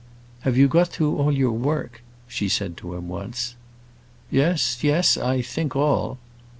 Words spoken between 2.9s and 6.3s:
him once. "Yes, yes; I think all."